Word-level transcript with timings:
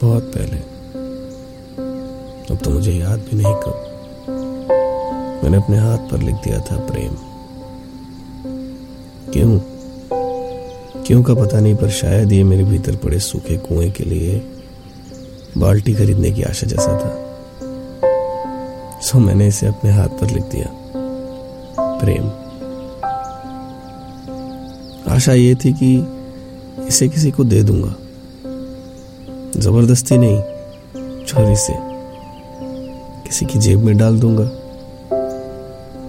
बहुत 0.00 0.22
पहले। 0.22 0.58
अब 2.54 2.58
तो 2.64 2.70
मुझे 2.70 2.92
याद 2.92 3.18
भी 3.18 3.36
नहीं 3.36 3.54
कब। 3.54 3.88
मैंने 5.44 5.56
अपने 5.56 5.76
हाथ 5.76 5.98
पर 5.98 6.18
लिख 6.18 6.34
दिया 6.34 6.58
था 6.58 6.76
प्रेम। 6.76 7.14
क्यों? 9.32 9.60
क्यों 11.02 11.22
का 11.22 11.34
पता 11.34 11.60
नहीं, 11.60 11.76
पर 11.76 11.90
शायद 11.90 12.32
ये 12.32 12.44
मेरे 12.44 12.64
भीतर 12.64 12.96
पड़े 12.96 13.18
सूखे 13.18 13.56
कुएँ 13.56 13.90
के 13.90 14.04
लिए 14.04 14.50
बाल्टी 15.58 15.94
खरीदने 15.94 16.30
की 16.30 16.42
आशा 16.42 16.66
जैसा 16.66 16.98
था। 16.98 17.22
सो 19.00 19.18
मैंने 19.18 19.48
इसे 19.48 19.66
अपने 19.66 19.90
हाथ 19.90 20.08
पर 20.08 20.30
लिख 20.30 20.42
दिया। 20.42 20.66
प्रेम। 22.04 22.42
आशा 25.12 25.32
ये 25.32 25.54
थी 25.54 25.72
कि 25.72 26.18
इसे 26.88 27.08
किसी 27.08 27.30
को 27.30 27.44
दे 27.44 27.62
दूँगा। 27.62 27.94
ज़बरदस्ती 29.60 30.16
नहीं 30.18 30.38
चोरी 31.24 31.56
से। 31.56 31.72
किसी 33.26 33.46
की 33.46 33.58
जेब 33.58 33.78
में 33.78 33.96
डाल 33.96 34.20
दूँगा, 34.20 34.44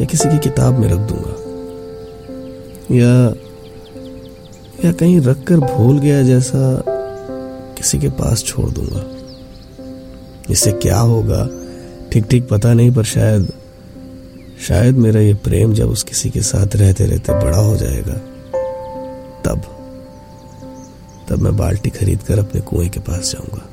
या 0.00 0.04
किसी 0.06 0.28
की 0.28 0.38
किताब 0.38 0.78
में 0.78 0.88
रख 0.88 0.98
दूँगा। 0.98 1.34
या 2.94 3.34
या 4.84 4.92
कहीं 4.92 5.20
रख 5.20 5.44
कर 5.44 5.56
भूल 5.56 5.98
गया 5.98 6.22
जैसा 6.22 6.82
किसी 7.78 7.98
के 7.98 8.08
पास 8.08 8.44
छोड़ 8.44 8.70
दूँगा। 8.70 9.04
इससे 10.50 10.72
क्या 10.72 10.98
होगा? 10.98 11.48
ठीक 12.12 12.24
ठीक 12.24 12.48
पता 12.48 12.74
नहीं, 12.74 12.94
पर 12.94 13.04
शायद 13.04 13.52
शायद 14.68 14.96
मेरा 14.96 15.20
ये 15.20 15.34
प्रेम 15.34 15.72
जब 15.74 15.90
उस 15.90 16.02
किसी 16.02 16.30
के 16.30 16.40
साथ 16.40 16.76
रहते 16.76 17.06
रहते 17.06 17.32
बड़ा 17.32 17.58
हो 17.58 17.76
जाएगा, 17.76 18.14
तब। 19.44 19.72
तब 21.28 21.38
मैं 21.38 21.56
बाल्टी 21.56 21.90
खरीद 21.90 22.22
कर 22.22 22.38
अपने 22.38 22.60
कुएँ 22.60 22.88
के 22.88 23.00
पास 23.00 23.32
जाऊँगा। 23.32 23.68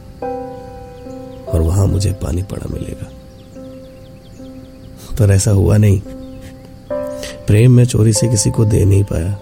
और 1.52 1.62
वहाँ 1.62 1.86
मुझे 1.86 2.14
पानी 2.14 2.44
पड़ा 2.44 2.68
मिलेगा। 2.74 3.10
पर 5.20 5.32
ऐसा 5.32 5.52
हुआ 5.52 5.78
नहीं। 5.78 6.02
प्रेम 7.48 7.72
मैं 7.72 7.86
चोरी 7.86 8.14
से 8.14 8.28
किसी 8.28 8.52
को 8.52 8.66
दे 8.66 8.86
नहीं 8.86 9.04
पाया। 9.04 9.40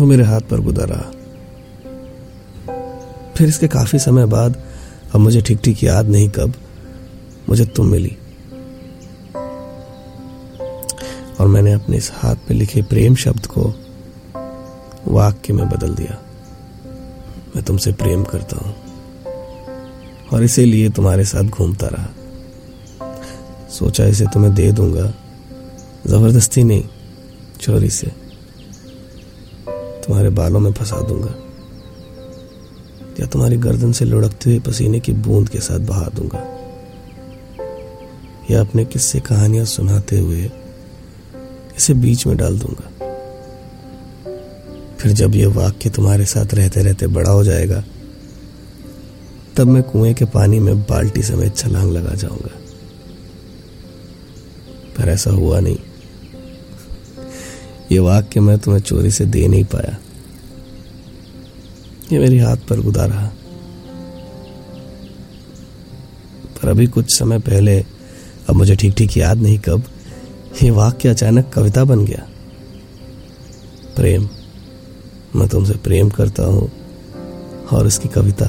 वो 0.00 0.06
मेरे 0.06 0.24
हाथ 0.24 0.40
पर 0.40 0.60
गुदा 0.60 0.84
रहा। 0.84 1.10
फिर 3.36 3.48
इसके 3.48 3.68
काफ़ी 3.68 3.98
समय 3.98 4.26
बाद 4.26 4.62
अब 5.14 5.20
मुझे 5.20 5.40
ठीक 5.40 5.60
ठीक 5.64 5.84
याद 5.84 6.06
नहीं 6.06 6.28
कब 6.28 6.54
मुझे 7.48 7.66
तुम 7.66 7.86
मिली। 7.86 8.16
और 11.40 11.46
मैंने 11.46 11.72
अपने 11.72 11.96
इस 11.96 12.10
हाथ 12.14 12.36
पे 12.36 12.54
लिखे 12.54 12.82
प्रेम 12.82 13.14
शब्द 13.14 13.46
को 13.46 13.72
वाक्य 15.08 15.52
में 15.52 15.68
बदल 15.68 15.94
दिया। 15.94 16.23
मैं 17.56 17.64
तुमसे 17.64 17.92
प्रेम 17.92 18.24
करता 18.24 18.56
हूँ 18.56 18.76
और 20.32 20.42
इसीलिए 20.42 20.90
तुम्हारे 20.90 21.24
साथ 21.24 21.42
घूमता 21.42 21.86
रहा। 21.86 22.08
सोचा 23.70 24.04
इसे 24.04 24.26
तुम्हें 24.26 24.54
दे 24.54 24.72
दूँगा। 24.72 25.14
ज़बरदस्ती 26.06 26.64
नहीं, 26.64 26.84
चोरी 27.60 27.90
से। 27.90 28.06
तुम्हारे 29.68 30.30
बालों 30.30 30.60
में 30.60 30.72
फंसा 30.72 31.00
दूँगा। 31.00 31.34
या 33.20 33.26
तुम्हारी 33.26 33.56
गर्दन 33.56 33.92
से 33.92 34.04
लुढ़कते 34.04 34.50
हुए 34.50 34.60
पसीने 34.60 35.00
की 35.00 35.12
बूंद 35.12 35.48
के 35.48 35.58
साथ 35.58 35.78
बहा 35.78 36.10
दूँगा। 36.14 36.50
या 38.50 38.60
अपने 38.60 38.84
किस्से 38.84 39.20
कहानियाँ 39.20 39.64
सुनाते 39.64 40.18
हुए 40.18 40.50
इसे 41.76 41.94
बीच 41.94 42.26
में 42.26 42.36
डाल 42.36 42.58
दूँगा। 42.58 42.90
फिर 45.04 45.12
जब 45.12 45.34
यह 45.34 45.48
वाक्य 45.48 45.90
तुम्हारे 45.90 46.24
साथ 46.24 46.54
रहते 46.54 46.82
रहते 46.82 47.06
बड़ा 47.06 47.30
हो 47.30 47.44
जाएगा, 47.44 47.84
तब 49.56 49.66
मैं 49.66 49.82
कुएँ 49.82 50.14
के 50.14 50.24
पानी 50.24 50.58
में 50.58 50.82
बाल्टी 50.82 51.22
समेत 51.22 51.56
छलांग 51.56 51.92
लगा 51.92 52.14
जाऊँगा। 52.14 52.50
पर 54.98 55.08
ऐसा 55.08 55.30
हुआ 55.30 55.60
नहीं। 55.60 55.76
ये 57.92 57.98
वाक्य 57.98 58.40
मैं 58.40 58.58
तुम्हें 58.58 58.82
चोरी 58.82 59.10
से 59.10 59.26
दे 59.26 59.48
नहीं 59.48 59.64
पाया। 59.64 59.98
ये 62.12 62.18
मेरी 62.18 62.38
हाथ 62.38 62.56
पर 62.56 62.80
गुदा 62.80 63.04
रहा। 63.04 63.26
पर 66.62 66.68
अभी 66.68 66.86
कुछ 66.86 67.18
समय 67.18 67.38
पहले, 67.38 67.80
अब 68.48 68.54
मुझे 68.54 68.76
ठीक 68.76 68.94
ठीक 68.94 69.16
याद 69.16 69.38
नहीं 69.38 69.58
कब, 69.58 69.84
ये 70.62 70.70
वाक्य 70.70 71.08
अचानक 71.08 71.50
कविता 71.54 71.84
बन 71.84 72.04
गया। 72.04 72.28
प्रेम। 73.96 74.28
मैं 75.36 75.48
तुमसे 75.48 75.72
प्रेम 75.72 76.10
करता 76.10 76.42
हूँ 76.42 76.72
और 77.72 77.86
इसकी 77.86 78.08
कविता। 78.08 78.46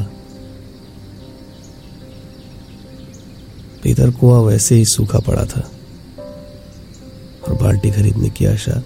भीतर 3.83 4.11
कुआ 4.11 4.39
वैसे 4.39 4.75
ही 4.75 4.85
सूखा 4.85 5.19
पड़ा 5.19 5.45
था 5.45 5.71
और 7.47 7.53
बाल्टी 7.53 7.91
खरीदने 7.91 8.29
की 8.29 8.45
आशा 8.45 8.83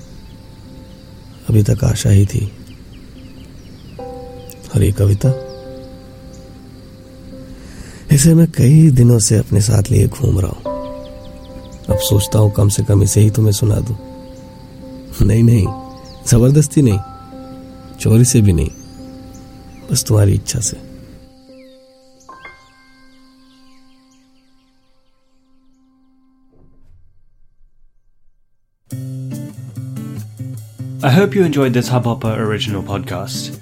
अभी 1.49 1.63
तक 1.63 1.83
आशा 1.83 2.09
ही 2.09 2.25
थी। 2.25 2.51
और 4.75 4.83
ये 4.83 4.91
कविता? 4.91 5.29
इसे 8.11 8.33
मैं 8.33 8.47
कई 8.51 8.89
दिनों 8.91 9.19
से 9.19 9.37
अपने 9.37 9.61
साथ 9.61 9.91
लिए 9.91 10.07
घूम 10.07 10.39
रहा 10.39 10.51
हूँ। 10.51 10.61
अब 11.89 11.97
सोचता 11.99 12.39
हूँ 12.39 12.51
कम 12.51 12.69
से 12.69 12.83
कम 12.83 13.03
इसे 13.03 13.21
ही 13.21 13.29
तुम्हें 13.29 13.53
सुना 13.53 13.75
दू। 13.75 13.95
नहीं 15.25 15.43
नहीं, 15.43 15.67
ज़बरदस्ती 16.27 16.81
नहीं। 16.81 16.99
चोरी 18.00 18.24
से 18.24 18.40
भी 18.42 18.52
नहीं 18.52 18.70
बस 19.90 20.04
तुम्हारी 20.08 20.34
इच्छा 20.34 20.60
से 20.70 20.82
I 31.04 31.10
hope 31.10 31.34
you 31.34 31.44
enjoyed 31.44 31.74
this 31.74 31.90
Hubhopper 31.90 32.34
original 32.42 32.82
podcast. 32.82 33.60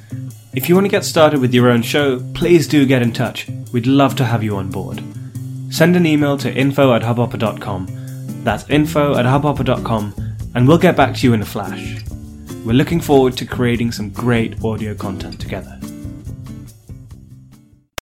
If 0.54 0.68
you 0.68 0.76
want 0.76 0.84
to 0.84 0.90
get 0.90 1.04
started 1.04 1.40
with 1.40 1.52
your 1.52 1.70
own 1.70 1.82
show, 1.82 2.20
please 2.34 2.68
do 2.68 2.86
get 2.86 3.02
in 3.02 3.12
touch. 3.12 3.48
We'd 3.72 3.88
love 3.88 4.14
to 4.16 4.24
have 4.24 4.44
you 4.44 4.56
on 4.56 4.70
board. 4.70 5.02
Send 5.70 5.96
an 5.96 6.06
email 6.06 6.38
to 6.38 6.54
info 6.54 6.94
at 6.94 7.02
hubhopper.com. 7.02 7.88
That's 8.44 8.68
info 8.70 9.16
at 9.16 9.24
hubhopper.com, 9.24 10.14
and 10.54 10.68
we'll 10.68 10.78
get 10.78 10.96
back 10.96 11.16
to 11.16 11.26
you 11.26 11.32
in 11.32 11.42
a 11.42 11.44
flash. 11.44 11.96
We're 12.67 12.73
looking 12.73 12.99
forward 12.99 13.37
to 13.37 13.45
creating 13.45 13.93
some 13.93 14.09
great 14.09 14.61
audio 14.61 14.93
content 14.93 15.39
together. 15.39 15.79